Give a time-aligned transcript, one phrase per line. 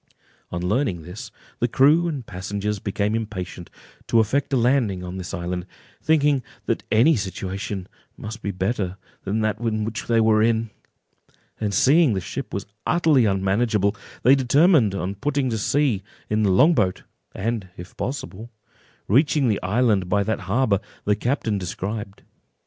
[0.49, 1.29] On learning this,
[1.59, 3.69] the crew and passengers became impatient
[4.07, 5.67] to effect a landing on this island,
[6.01, 10.71] thinking that any situation must be better than that which they were in;
[11.59, 16.49] and seeing the ship was utterly unmanageable, they determined on putting to sea in the
[16.49, 17.03] long boat,
[17.35, 18.49] and, if possible,
[19.07, 22.23] reaching the island by that harbour the captain described.